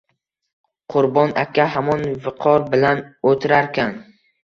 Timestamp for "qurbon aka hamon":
0.93-2.03